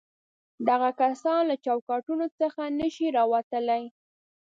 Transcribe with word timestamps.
دغه 0.69 0.89
کسان 1.01 1.41
له 1.49 1.55
چوکاټونو 1.65 2.25
څخه 2.39 2.61
نه 2.79 2.87
شي 2.95 3.07
راوتلای. 3.17 3.83